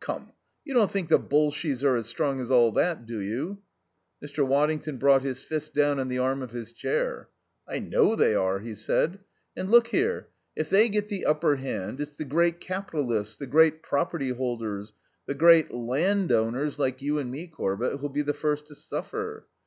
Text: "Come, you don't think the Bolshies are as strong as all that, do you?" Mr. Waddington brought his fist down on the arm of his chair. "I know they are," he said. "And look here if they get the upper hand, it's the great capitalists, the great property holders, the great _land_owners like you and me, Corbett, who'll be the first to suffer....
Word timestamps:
"Come, 0.00 0.32
you 0.66 0.74
don't 0.74 0.90
think 0.90 1.08
the 1.08 1.18
Bolshies 1.18 1.82
are 1.82 1.96
as 1.96 2.06
strong 2.06 2.40
as 2.40 2.50
all 2.50 2.72
that, 2.72 3.06
do 3.06 3.20
you?" 3.22 3.62
Mr. 4.22 4.46
Waddington 4.46 4.98
brought 4.98 5.22
his 5.22 5.42
fist 5.42 5.72
down 5.72 5.98
on 5.98 6.08
the 6.08 6.18
arm 6.18 6.42
of 6.42 6.50
his 6.50 6.74
chair. 6.74 7.30
"I 7.66 7.78
know 7.78 8.14
they 8.14 8.34
are," 8.34 8.58
he 8.58 8.74
said. 8.74 9.20
"And 9.56 9.70
look 9.70 9.86
here 9.86 10.28
if 10.54 10.68
they 10.68 10.90
get 10.90 11.08
the 11.08 11.24
upper 11.24 11.56
hand, 11.56 12.02
it's 12.02 12.18
the 12.18 12.26
great 12.26 12.60
capitalists, 12.60 13.38
the 13.38 13.46
great 13.46 13.82
property 13.82 14.28
holders, 14.28 14.92
the 15.24 15.32
great 15.34 15.70
_land_owners 15.70 16.76
like 16.76 17.00
you 17.00 17.16
and 17.16 17.30
me, 17.30 17.46
Corbett, 17.46 17.98
who'll 17.98 18.10
be 18.10 18.20
the 18.20 18.34
first 18.34 18.66
to 18.66 18.74
suffer.... 18.74 19.46